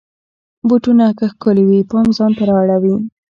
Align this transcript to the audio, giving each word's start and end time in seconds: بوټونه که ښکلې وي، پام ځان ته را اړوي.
بوټونه 0.67 1.05
که 1.17 1.25
ښکلې 1.31 1.63
وي، 1.67 1.79
پام 1.89 2.07
ځان 2.17 2.31
ته 2.37 2.43
را 2.49 2.55
اړوي. 2.63 2.95